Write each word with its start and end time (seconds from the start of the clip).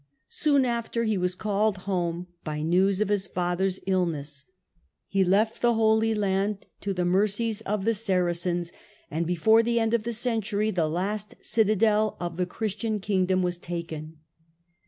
Soon 0.29 0.65
after 0.65 1.03
he 1.03 1.15
was 1.15 1.35
called 1.35 1.77
home 1.85 2.25
by 2.43 2.63
news 2.63 3.01
of 3.01 3.09
his 3.09 3.27
father's 3.27 3.79
illness. 3.85 4.45
He 5.07 5.23
left 5.23 5.61
the 5.61 5.75
Holy 5.75 6.15
Land 6.15 6.65
to 6.79 6.91
the 6.91 7.05
mercies 7.05 7.61
of 7.67 7.85
the 7.85 7.93
Saracens, 7.93 8.71
and 9.11 9.27
before 9.27 9.61
the 9.61 9.79
end 9.79 9.93
of 9.93 10.01
the 10.01 10.11
century 10.13 10.71
the 10.71 10.89
last 10.89 11.35
citadel 11.41 12.17
of 12.19 12.37
the 12.37 12.47
Christian 12.47 12.99
kingdom 12.99 13.43
was 13.43 13.59
taken. 13.59 14.17